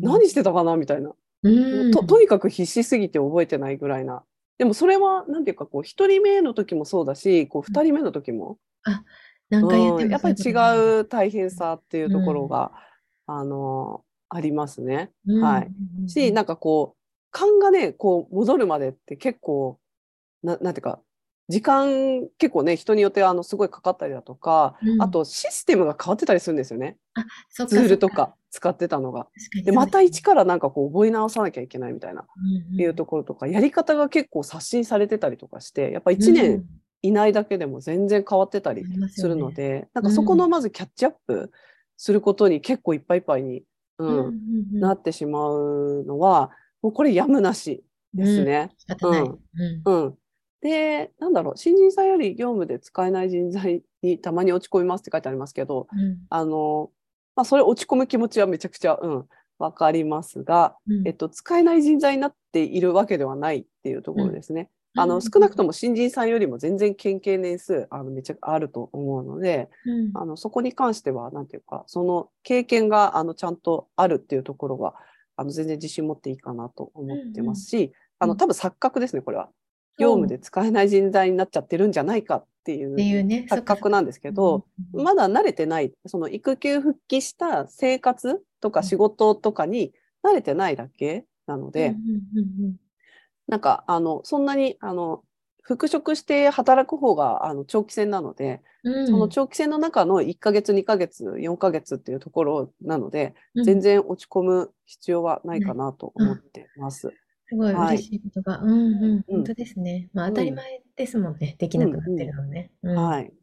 [0.02, 1.14] 何してたかなみたいな。
[1.44, 1.92] うん。
[1.92, 4.24] と、とにかく必死すぎて覚えてないぐらいな。
[4.60, 8.60] でもそれは、なんていうか、こう、一人目の時もそうだし、こう、二人目の時も、
[9.50, 10.52] 何回言ってやっぱり違
[11.00, 12.74] うう大変さっていうところが、
[13.26, 15.12] あの、ありますね。
[15.26, 15.42] うん。
[15.42, 15.72] はい。
[16.08, 16.98] し、なんかこう、
[17.32, 19.80] 勘がね、こう、戻るまでって結構、
[20.44, 21.00] ななんていうか、
[21.48, 25.02] 時間結構ね、人によってあのすごいかかったりだとか、うん。
[25.02, 26.98] あとシステムが変わってたりするんですよね。
[27.50, 27.70] そっか。
[27.70, 29.28] ツールとか使ってたのが。
[29.64, 32.82] で、また一からなんかこう覚え直さなきゃいけないみたいな、うんうん。
[32.82, 36.34] いうところとか、やり方が結構刷新されてたりとかして、やっぱ1うん。
[36.34, 36.66] 年
[37.02, 41.52] いないだけでも全然変わってたりするので、なんかそこのまずキャッチアップ
[41.98, 43.64] することに結構いっぱいいっぱいに、
[44.00, 44.32] うんうんうん
[44.74, 44.80] うん。
[44.80, 47.84] なってしまうのは、もうこれやむなし
[48.14, 48.70] ですね。
[49.86, 50.18] うん。
[50.62, 56.18] で、なんだろう、新人さんより業務で使えない人材にたまに落ち込みますって書いてありますけど、うん。
[56.30, 56.92] あの、
[57.40, 59.26] まあ、それ落ち込む気持ちはめちゃくちゃ、うん、
[59.60, 61.08] わかりますが、うん。
[61.08, 64.70] えっと、使えない人材になっているわけではないっていうところですね。
[64.98, 65.22] あの、うん。
[65.22, 70.12] 少なくとも新人さんよりも全然経験年数、あの、めちゃあると思うので、うん。
[70.16, 74.96] あの、そこに関しては、なんていうか、その経験が、あの、ちゃんとあるっていうところは、
[75.38, 79.48] あの、全然自信持っていいかなと思ってますし、あの、うん多分錯覚ですね、これは。
[80.00, 83.46] 業務で使えない人材になっちゃってるんじゃないかっていううね。
[83.50, 92.76] 錯覚なんですけど、うんまだ慣れてない、その育休復帰した生活とか仕事とかに慣れてないだけなので、うんうんうん
[93.50, 95.24] なんか、あの、そんなに、あの、
[95.64, 99.08] 復職して働く方が、あの、長期戦なので、うん。
[99.08, 103.64] その長期戦の中の1ヶ月、2ヶ月、4ヶ月っていうところなので、うん。
[103.64, 107.12] 全然落ち込む必要はないかなと思ってます。
[107.50, 108.60] すごいはい嬉しい言葉。
[108.64, 110.10] うんうん、うん本当ですね。
[110.14, 111.56] まあうん当たり前ですもんね。
[111.58, 112.72] できなくなってるのね。
[112.84, 113.34] うんはい。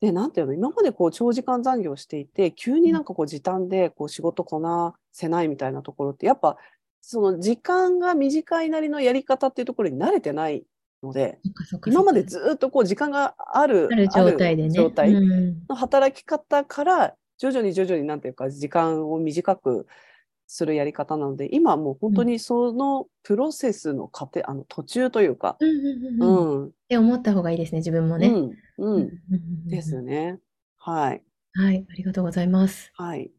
[0.00, 6.56] で、なんていうの、今までこう長時間残業していて、急になんかこう時短でこう仕事こなせないみたいなところって、やっぱ
[7.00, 10.64] その時間が短いなりのやり方っていうところに慣れてない
[11.04, 14.70] ので、そっかそっか今までそっかずっとこう時間がある、ある状態でね。
[14.70, 19.86] 状態うんの働き方から、徐々に徐々になんていうか、時間を短く
[20.46, 26.64] するやり方なので、今はもう本当にそのプロセスの過程、あの途中というか、うんうんううんうん。
[26.64, 28.28] っん、て思った方がいいですね、自分もね。
[28.28, 30.38] うん、ううんん、ですね。
[30.78, 31.22] はい、
[31.54, 32.90] はい、ありがとうございます。
[32.94, 33.30] はい。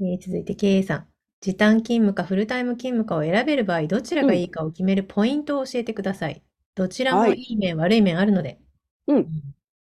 [0.00, 1.08] えー続いて、経営さん。
[1.40, 6.42] 時短勤務かフルタイム勤務かを選べる場合、どちらがいいかを決めるポイントを教えてください。
[6.76, 8.60] どちらもはいいい面、悪い面あるので。
[9.06, 9.42] うん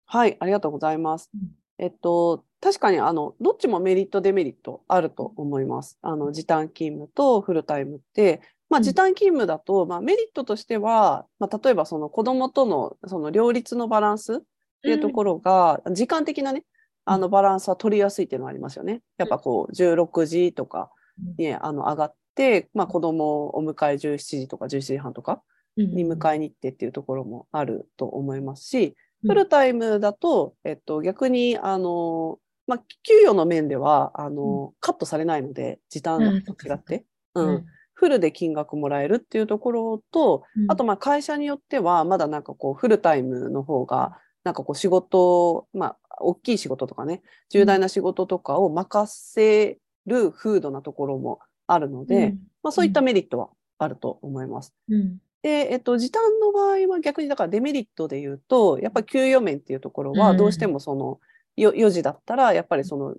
[0.06, 1.56] はい、ありがとうございますうん。
[1.78, 5.98] えっと、確かに、あの、どっちもメリット、デメリットあると思います。
[6.02, 8.84] あの、時短勤務とフルタイムって、まあ、うん。
[8.84, 14.40] 時短勤務だと、まあ、メリットとしては、まあ、例えば、その子供との、その両立のバランスっ
[14.82, 16.66] ていうところが、時間的なね、
[17.04, 19.02] あの、バランスは取りやすいっていうのはありますよね。
[19.18, 20.90] やっぱこう、16時とか
[21.38, 25.44] に、あの、上がって、まあ、子供をお迎え17時とか17時半とか、
[25.78, 28.94] に迎えに行ってっていうところもあると思いますし、うん
[29.28, 37.56] フルタイムだと、えっと、逆に、あの、まあ、給与の面では、あの、カットされないので、時短と違って、ううん。
[37.58, 40.72] ん、フルで金額もらえるっていうところと、うん。
[40.72, 54.74] あと、まあ、会社によっては、まだなんかこう、フルタイムの方が、なんかこう、仕事、まあ、大きい仕事とかね、重大な仕事とかを任せる風土なところもあるので、まあ、そういったメリットはあると思います。
[54.90, 61.20] うんで、えっと、時短の場合は逆にだからデメリットで言うと、やっぱり給与面っていうところはどうしてもその、
[61.56, 63.14] 4時だったら、やっぱりその、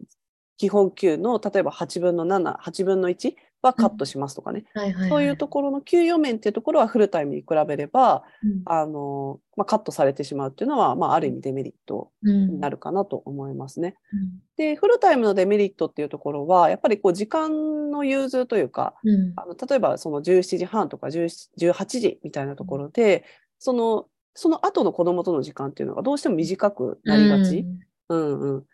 [0.56, 5.10] 基本給の例えば8分の7、8分の1はカットしますとかね、はいはいはい。
[5.10, 8.62] そういうところの給与面っていうところはフルタイムに比べれば、うん。
[8.64, 13.96] あの、まあ、カットされてしまうっていうのは、まあ、ある意味デメリットうんになるかなと思いますね。
[14.12, 14.30] うん。
[14.56, 19.32] で、フルタイムのデメリットっていうところは、やっぱりこう時間の融通というか、うん。
[19.36, 23.24] あの例えばその17時半とか17 18時みたいなところで、
[23.58, 27.64] その、その後の子供との時間っていうのがどうしても短くなりがち、
[28.10, 28.64] うんうん、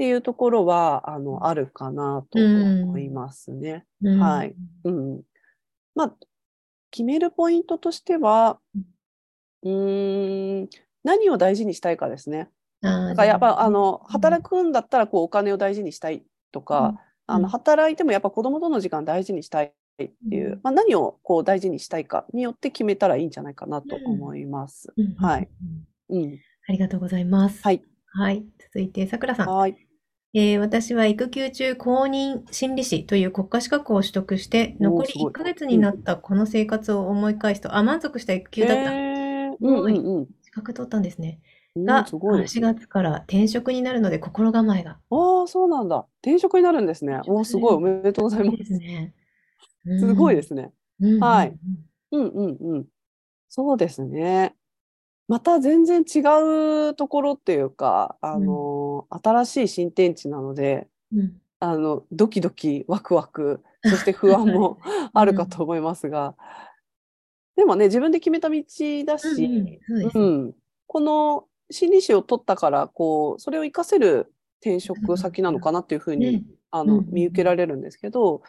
[0.00, 3.84] っていうところは、あの、あるかなと思いますね。
[4.02, 4.56] うんはい。
[4.84, 5.22] うん。
[5.94, 6.14] まあ、
[6.90, 8.58] 決めるポイントとしては、
[9.62, 10.68] うーん、
[11.04, 12.48] 何を大事にしたいかですね。
[12.82, 16.94] あだからやっぱ、あの、うん働くんだったら、こう、お金を大事にしたいとか、
[17.26, 24.94] あの、働いてもやっぱ子供との時間大事にしたいっていう、うんまあ、何をこう大事にしたいかによって決めたらいいんじゃないかなと思います。
[24.96, 25.48] うんはい。
[26.08, 26.38] うんうん。
[26.66, 27.60] ありがとうございます。
[27.62, 27.82] はい。
[28.06, 28.46] はい。
[28.58, 29.48] 続いて、さくらさん。
[29.48, 29.89] はい。
[30.32, 38.92] えー私は育休中公認心理師という国家資格を取得して、残りすごい1ヶ月になったこの生活を思い返すと、あ、満足した育休だった。
[38.92, 41.40] えー、すごいうんうん資格取ったんですね。
[41.74, 41.84] うん。
[41.86, 42.66] が、うん、すごいです4ね。
[42.74, 45.00] 月から転職になるので心構えが。
[45.10, 46.06] ああ、そうなんだ。
[46.22, 47.20] 転職になるんですね。
[47.26, 47.74] おーすごい。
[47.74, 48.72] おめでとうございまいいですす。
[48.74, 49.14] ね。
[49.96, 50.72] すごいですね。
[51.00, 51.18] うん。
[51.18, 51.56] はい
[52.12, 52.88] うんうんうんうん。
[53.48, 54.56] そうですね。
[55.30, 56.18] また全然違
[56.90, 61.20] うところっていうか、あの、新しい新天地なので、うん。
[61.20, 61.40] うん。
[61.60, 64.78] あの、ドキドキ、ワクワク、そして不安も
[65.14, 66.34] あるかと思いますが、
[67.54, 68.60] でもね、自分で決めた道
[69.06, 69.78] だし、
[70.14, 70.54] うん
[70.88, 76.44] この心理師を取ったから、こう、それを活かせる転職先なのかなっていうふうに、ね。
[76.72, 77.04] あの、うんうん。
[77.04, 78.42] うん見受けられるんですけど、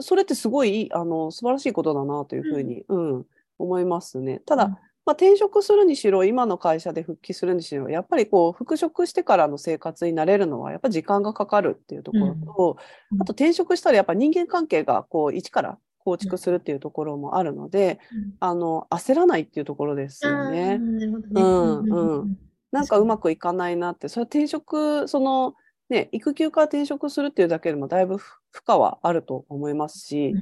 [0.00, 3.26] それってすごい、あの、素晴らしいことだなというふうに、うん、
[3.58, 4.40] 思いますね。
[4.44, 12.76] ただ、まあ、転職するにしろ、今の会社で復帰するにしろ、やっぱりこう、復職してからの生活になれるのは、やっぱり時間がかかるっていうところと、
[13.12, 13.22] うん。
[13.22, 18.34] あと転職したらやっぱ人間関係がこう、一から構築するっていうところもあるので、うん。
[18.40, 20.78] あの、焦らないっていうところですよね。
[20.78, 21.06] ね。
[21.34, 22.38] うんうん。
[22.72, 25.54] なんかうまくいかないなって、それは転職、その、
[25.88, 30.34] ね、育休から転職するっていうだけでもだいぶ負荷はあると思いますし、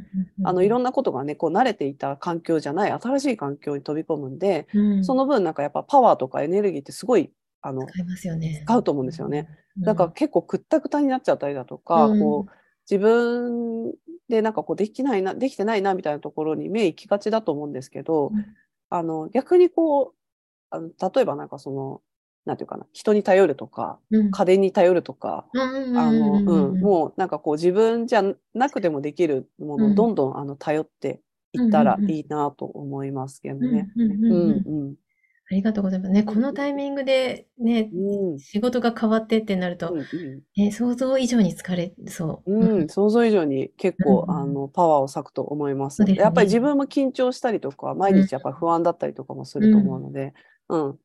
[0.42, 7.30] あのいろんなことがねこう慣れていた環境じゃない新しい環境に飛び込むんで、うんその分なんかやっぱパワーとかエネルギーってすごい
[7.60, 8.62] あの使いますよね。
[8.64, 9.48] 使うと思うんですよね。
[9.76, 9.82] うん。
[9.84, 12.52] なんか結構くったくたになっちゃったりだとか、うんこう
[12.90, 13.92] 自分
[14.28, 18.46] でなんかこうできないなできてないなみたいなところに目行きがちだと思うんですけど、うん
[18.90, 20.14] あの逆にこう
[20.70, 22.00] あの例えばなんかその
[22.44, 24.30] なんていうかな人に頼るとかうん。
[24.30, 28.22] 家電に頼るとか、うんあの、うんうん、もうなんかこう自分じゃ
[28.54, 29.92] なくてもできるものうん。
[29.92, 31.20] をどんどんあの頼って
[31.52, 32.16] いったらうんうんうん。
[32.16, 33.90] いいなと思いますけどうんね。
[33.96, 34.94] うんうんううんん。
[35.50, 36.10] ありがとうございます。
[36.12, 38.32] ね、このタイミングでね、うん。
[38.32, 42.52] うん仕事が変わってってなると、うんね、想像以上に疲れそう。
[42.52, 42.88] うんうん。
[42.88, 45.96] 想像以上に結構うんあのパワーを割くと思います。
[45.96, 46.14] すね。
[46.14, 50.34] やっぱり自分も緊張したりとか毎日やっぱり不安だったりとかもすると思うので、
[50.68, 50.98] うん。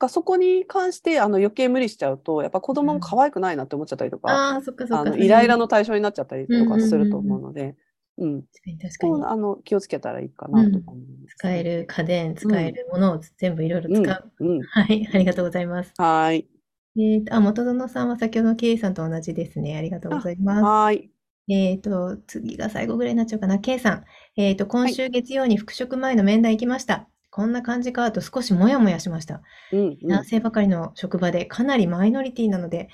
[0.00, 5.10] かそこに関してあの余計無理しちゃうとやっぱ子供も可愛くないなって思っちゃったりとか、ああ、そっかそっか。
[5.10, 5.60] あのイライラの。
[5.60, 7.76] の対象になっちゃったりとかすると思うので、
[8.18, 8.42] うん、
[8.80, 11.36] 確かにあの気をつけたらいいかなとか思います。
[11.36, 14.32] 使える家電、使えるものを全部いろいろ使う。
[14.40, 15.92] うん、うん、はい、ありがとうございます。
[15.98, 16.48] はーい。
[16.96, 19.76] えーと、あ、元園さんは先ほどのケイさんと同じですね。
[19.76, 20.62] ありがとうございます。
[20.64, 21.10] はーい。
[21.48, 23.58] えーと、次が最後ぐらいになっちゃうかな。
[23.58, 24.04] K さん。
[24.36, 27.08] えーと、今週月曜に復職前の面談行きました。
[27.30, 29.42] こんな感じかと少しもやもやしました。
[29.72, 32.88] うん、うん男性ばかりの職場でかなりマイノリティなので、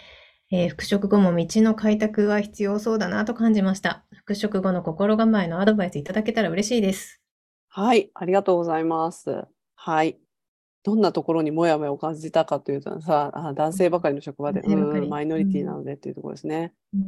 [0.50, 4.04] えー復職後も道の開拓は必要そうだなと感じました。
[4.12, 7.20] 復職後の心構えのアドバイスいただけたら嬉しいです。
[7.68, 9.44] はい、ありがとうございます。
[9.74, 10.18] はい。
[10.82, 16.72] どんなところにモヤモヤを感じたかというとさ、あ男性ばかりの職場で、うん、マイノリティなのでっていうところですね。
[16.94, 17.02] うん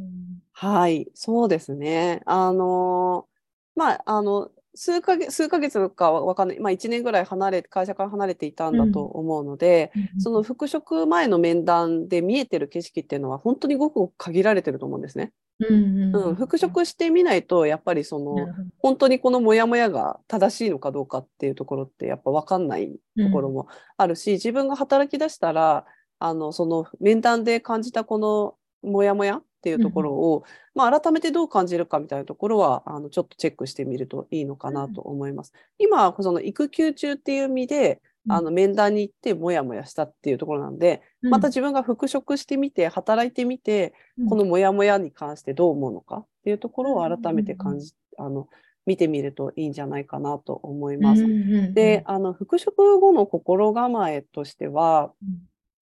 [0.51, 2.21] はい、そうですね。
[2.25, 15.31] あのーまあ、あの、数ヶ月、数ヶ月かわかんない、まあ、1年ぐらい離れ、会社から離れていたんだと思うので、その復職前の面談で見えてる景色っていうのは本当にごくごく限られてると思うんですね。
[15.59, 18.35] うんうん、復職してみないと、やっぱりその、
[18.77, 25.85] 本当にこのモヤモヤが正しいのかどうかっていうところってやっぱ分かんないところもあるし、自分が働き出したら
[26.19, 30.43] あのその面談で感じたこのモヤモヤっていうところを、
[30.73, 35.53] まあ、改めてどう感じるかみたいなところはあのちょっとチェックしてみるといいのかなと思います。
[35.77, 41.29] 今その育休中っていう意味であの面談に行ってモヤモヤしたっていうところなんで、うん。
[41.31, 43.93] また自分が復職してみて働いてみて、
[44.29, 48.47] このモヤモヤに関してどう思うのかっていうところを改めて感じ、あの、
[48.85, 51.23] 見てみるといいんじゃないかなと思います。
[51.23, 55.11] うんうんうんで、あの、復職後の心構えとしては、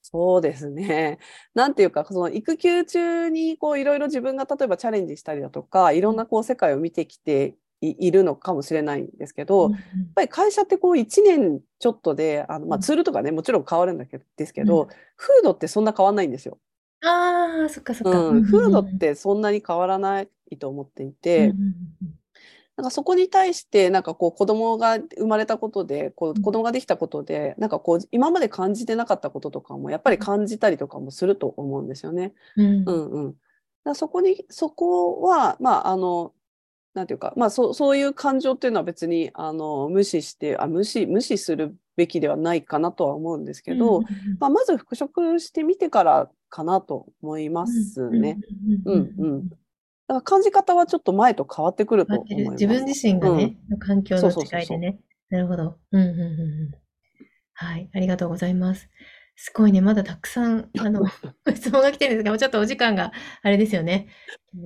[0.10, 1.20] そうですね。
[1.54, 9.82] なんていうか、その育休中にこういろいろ自分が例えばチャレンジしたりだとか、いろんなこう世界を見てきているのかもしれないんですけど、うんやっ
[10.16, 12.82] ぱり会社ってこう1年ちょっとで、あのまあ、うん。
[12.82, 16.58] ツールとかね、もちろん変わるんだけどですけど、風土ってそんな変わんないんですよ。
[17.02, 18.30] ああ、そっかそっか。
[18.30, 21.74] うん、風土っうんてそんなに変わらないと思っていうんて、うん
[22.78, 32.34] なんかそこに対してなんかこう子供が生まれたことでこううん子供ができたことでなんかこう今まで感じてなかったこととかもやっぱり感じたりとかもすると思うんですよね。
[32.56, 33.36] うんうんうん。
[33.84, 36.34] だそこにそこはまああの
[36.94, 44.04] なんていうかまあそうそういう感情っていうのは別にあの無視してあ無視無視するべきではないかなとは思うんですけど、うん
[44.40, 48.38] まあ、まず復職してみてからかなと思いますね。。
[48.86, 49.50] ううんんうん。
[50.08, 52.64] だから感じ方はちょっと前と変わってくると思います。
[52.64, 55.00] 自分自身がね、の環境の違いでね。
[55.30, 55.78] なるほど。
[55.92, 56.72] うんうんうんうん。
[57.54, 58.90] はい、ありがとうございます。
[59.36, 61.06] すごいね、まだたくさん、 あの、
[61.54, 63.12] 質問が来てるんですが、ちょっとお時間が
[63.44, 64.08] あれですよね。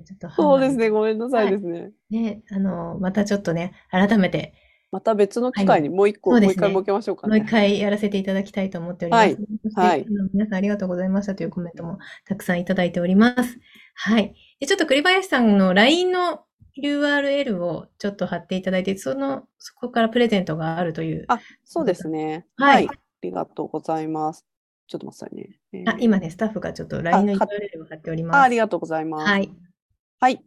[0.06, 0.90] ちょっとそうですね。
[0.90, 1.92] ごめんなさいですね。
[2.10, 4.54] ね、あの、またちょっとね、改めて、
[4.92, 7.38] また別の機会にもう一個、そうですねもう一回設けましょうかね。
[7.40, 9.22] もう一回やらせていただきたいと思っております。
[9.24, 9.38] はい
[9.76, 13.60] はい皆さんありがとうございましたというコメントもたくさんいただいております。
[13.96, 14.36] はい。
[14.62, 16.46] でちょっと栗林さんの LINE の
[16.78, 21.26] URL をちょっと貼っていただいて、その、そこからプレゼントがあるという。
[21.28, 22.46] あ、そうですね。
[22.58, 22.88] ははいい。
[22.88, 22.92] あ
[23.24, 24.46] りがとうございます。
[24.88, 25.44] ちょっと待ってくだ
[25.74, 25.86] さいね。
[25.88, 27.38] えーあ、今ね、スタッフがちょっと LINE の URL
[27.82, 28.38] を貼っておりあ、ます。
[28.38, 29.28] ありがとうございます。
[29.28, 29.52] はい。
[30.20, 30.44] はい。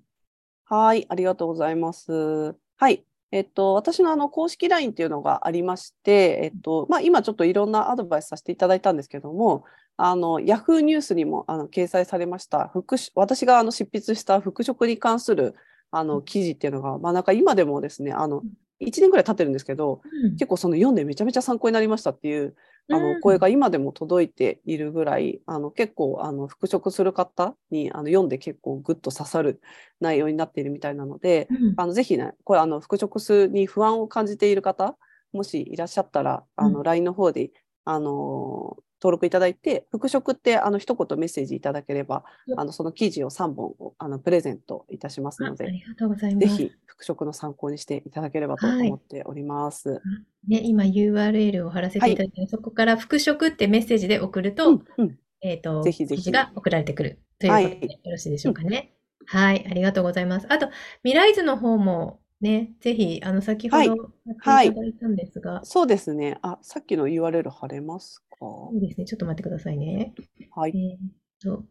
[0.65, 2.55] はい、ありがとうございます。
[2.77, 3.05] はい。
[3.33, 9.65] えっと、私のあの公式 LINE っていうのがありまして、えっと、まあ、今ちょっといろんなアドバイスさせていただいたんですけども、
[9.97, 12.73] あの、Yahoo ニュースにもあの掲載されました、
[13.15, 15.55] 私があの執筆した復職に関する
[15.91, 18.43] あの記事っていうのが、まあ、なんか今でもですね、あの、
[18.81, 20.33] 1年ぐらい経ってるんですけど、うん。
[20.33, 22.55] 結構その読んでめちゃめちゃ参考になりましたっていう
[22.91, 23.15] あうん。
[23.15, 29.61] の声が今でも届いているぐらい、あの結構あの復職する方にあの読んで結構グッと刺さる
[30.01, 31.75] 内容になっているみたいなので、うん。
[31.77, 34.97] あのぜひね、これあの復職すに不安を感じている方、
[35.33, 37.51] もしいらっしゃったら、あうの LINE の方で、
[37.85, 46.49] あの登録いただいて、復職ってあの一言メッセージいただければう、んあのその記事を3本をあのプレゼントいたしますあので、ありがとうございます。
[46.49, 50.01] ぜひ復職の参考にしていただければとはい思っております。
[50.49, 58.95] ね、今 URL を貼らせていただいて、そこから復職ってメッセージで送ると、うんうんえっ、と、ぜひぜひ記事が送られてくるということで、はいよろしいでしょうかね。
[59.27, 60.47] はい、ありがとうございます。
[60.49, 60.69] あと、
[61.03, 63.99] 未来図の方もね、ぜひ、あの、先ほどはい
[64.47, 66.39] やっていただいたんですが、そうですね。
[66.43, 68.37] あ、さっきの URL 貼れますか？
[68.41, 70.13] そうですね、ちょっと待ってくださいね。
[70.51, 70.73] はい。
[70.77, 71.01] えーっ
[71.41, 71.65] と、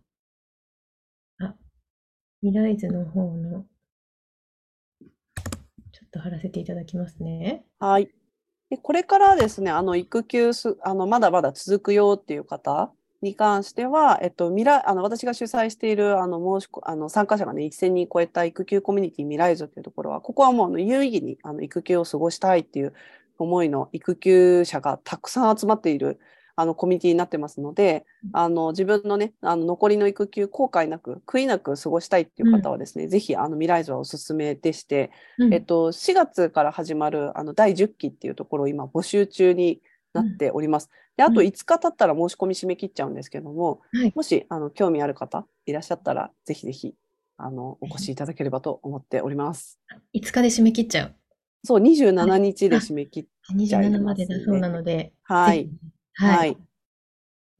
[1.40, 1.56] あ、
[2.42, 3.66] 未来図の方の、
[5.92, 7.66] ちょっと貼らせていただきますね。
[7.80, 8.10] はい。
[8.70, 12.92] で、これからですね、あの、育休す、あの、まだまだ続くよっていう方
[13.24, 22.94] に関しては、えっと、未来、あの、私が主催している、あの、申しこ、あの、参加者がね、1000人超えた育休コミュニティ未来図っていうところは、ここはもう、あの、有意義に、あの、育休を過ごしたいっていう
[23.40, 26.20] 思いの育休者がたくさん集まっている、
[26.56, 35.54] あの、コミュニティになってますので、あの、自分のね、あの、残りの育休、後悔なく、悔いなく過ごしたいっていう方はですね、ぜひ、あの、未来図はおすすめでして、うん。
[35.54, 39.82] えっと、4月から始まるあの第10期っていうところを今募集中に
[40.14, 40.90] なっております。
[41.18, 46.96] で、あとうん5日経ったら申し込み締め切っちゃうんですけども、はいもしあの興味ある方いらっしゃったら、ぜひぜひ
[47.38, 49.80] あのお越しいただければと思っております。
[50.16, 51.16] 5日で締め切っちゃう。
[51.64, 53.24] そう、27日で締め切っ
[53.68, 55.70] ちゃい27まますでだそうなので、はいぜ
[56.18, 56.26] ひ。
[56.26, 56.58] ははいい。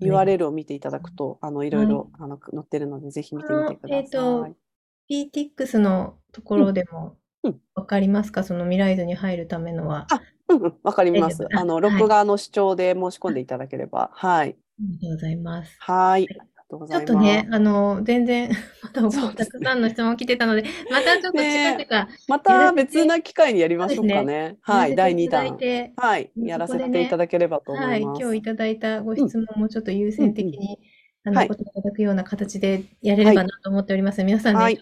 [0.02, 3.98] URL を見ていただくと、あのいろいろあの載ってるので、ぜひ見てみてください。
[4.00, 4.48] えっと
[5.10, 8.44] PTX のところでもうんうんわかりますか？
[8.44, 10.08] その未来図に入るためのは。
[10.12, 10.22] あ
[10.84, 14.50] わかりますあの、はい録画の視聴で申し込んでいただければ、はい。
[14.50, 15.76] ありがとうございます。
[15.80, 16.24] はい。
[16.24, 17.12] ありがとうごちざいます。
[17.14, 18.50] ょっとね、あの、全然、
[18.84, 24.58] まだそうですねたくさんの質問来てたので、またちょっとね近々、また別な機会にやりましょうかね。
[24.62, 25.58] はい、第2やらせていただい弾。
[25.58, 28.22] て、はい、うんやらせていただければと思はいい、ます。
[28.22, 30.80] 今日いただいたご質問もちょっと優先的に、
[31.26, 34.24] あの、はいお答えいただくような形でやれればなと思っております。
[34.24, 34.80] 皆さんね、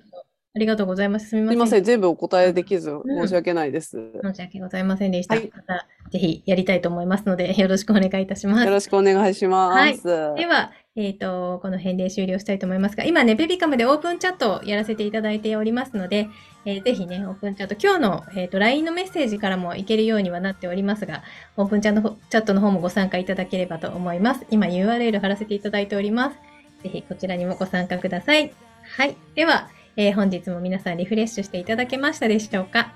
[0.54, 1.30] ありがとうございます。
[1.30, 1.58] すみますせん。
[1.58, 3.98] みません、全部お答えできずん申し訳ないです。
[3.98, 5.36] よ申し訳ございませんでした。
[5.36, 8.70] はいまた、ぜひやりたいと思いますので、 よろしくお願いいたします。
[8.70, 10.04] ろしくお願いします。
[10.04, 16.28] では、えっ、と、この辺で終了したいと思いますが、今ね、ベビカムでオープンチャットをやらせていただいておりますので、
[16.66, 21.24] えーぜひね、オープンチャット、今日の、えー、と LINE のメッセージからもいけるようにはなっておりますが、
[21.56, 24.46] オープンチャットチャットの方もご参加いただければと思います。
[24.50, 26.36] 今 URL 貼らせていただいております。
[26.84, 28.52] ぜひこちらにもご参加ください。
[28.98, 29.16] はい。
[29.34, 32.94] では、えー本日も皆さんリフレッシュしていただけましたでしょうか？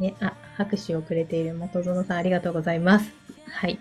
[0.00, 3.12] ね、あ、拍手をくれている元園さんありがとうございます。
[3.50, 3.78] はい。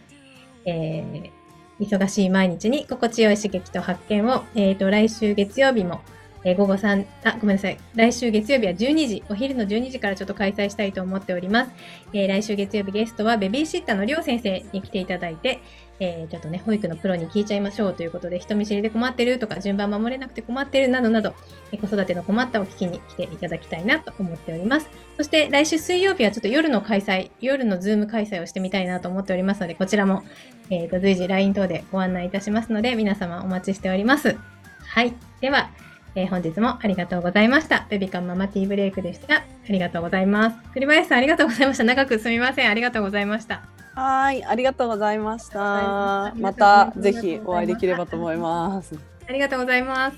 [0.66, 1.42] えー
[1.80, 6.02] 忙しい毎日に心地よい刺激と発見を、えっ、と、来週月曜日も、
[6.44, 7.78] えー午後3、あ、ごめんなさい。
[7.96, 11.72] 来週月曜日は12時、お昼の12時からちょっと開催したいと思っております。
[12.14, 15.60] えー来週月曜日ゲストはベビーシッターのりょう先生に来ていただいて、
[16.04, 21.36] えちょっとね、保育のプロに聞いちゃいましょうということで、人見知りで困ってるとか、順番守れなくて困ってるなどなど、
[21.72, 24.90] え子育ての困ったを聞きに来ていただきたいなと思っております。
[25.16, 30.24] そして来週水曜日はちょっと夜の開催、夜のズーム開催をしてみたいなと思っておりますので、こちらも、
[30.72, 34.36] えーと随時 LINE 等でご案内いたしますので、皆様お待ちしております。
[34.84, 35.14] はい。
[35.40, 35.70] では、
[36.16, 37.86] えー本日もありがとうございました。
[37.90, 39.36] ベビカムママティーブレイクでした。
[39.36, 40.58] ありがとうございます。
[40.74, 41.84] 栗林さんありがとうございました。
[41.84, 42.72] 長くすみません。
[42.72, 43.81] ありがとうございました。
[43.94, 46.34] はい、ありがとうございました。
[46.38, 48.98] またぜひお会いできればと思います。
[49.28, 50.18] ありがとうございます。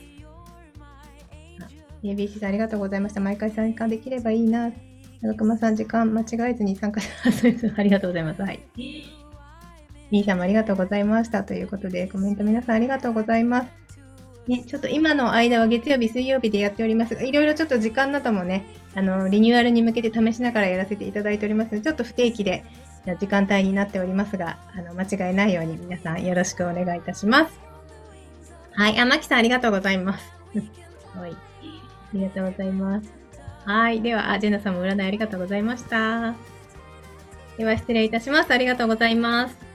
[1.60, 1.68] あ
[2.04, 3.22] ABC さんありがとうございました。
[3.22, 4.72] 毎回参加できればいいな。
[5.22, 7.48] 長熊さん時間間違えずに参加します。
[7.78, 8.42] ありがとうございます。
[8.42, 8.60] はい。
[10.12, 11.44] みーさんもありがとうございました。
[11.44, 13.84] ということで、コメント皆さんありがとうございます。
[14.48, 22.66] ね、ちょっと今の間は月曜日、水曜日でやっておりますが、いろいろちょっと時間などもね、あの、リニューアルに向けて試しながらやらせていただいておりますので、ちょっと不定期で
[23.06, 27.60] 時間帯になっておりますが、あの、間違えないように皆さんよろしくお願いいたします。
[28.72, 29.00] はい。
[29.00, 30.32] あ、まきさんありがとうございます。
[31.16, 31.32] はい。
[31.32, 31.36] あ
[32.14, 33.12] りがとうございます。
[33.66, 34.02] はい。
[34.02, 36.34] では、あ、ジェナさんも占いありがとうございました。
[37.58, 38.52] では、失礼いたします。
[38.52, 39.73] ありがとうございます。